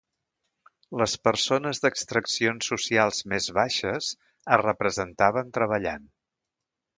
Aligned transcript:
Les 1.01 1.11
persones 1.27 1.81
d'extraccions 1.83 2.69
socials 2.71 3.19
més 3.35 3.51
baixes 3.59 4.09
es 4.57 4.63
representaven 4.65 5.55
treballant. 5.61 6.11